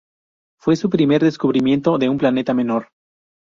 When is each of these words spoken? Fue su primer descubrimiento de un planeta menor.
Fue 0.59 0.75
su 0.77 0.89
primer 0.89 1.21
descubrimiento 1.21 1.99
de 1.99 2.09
un 2.09 2.17
planeta 2.17 2.55
menor. 2.55 2.87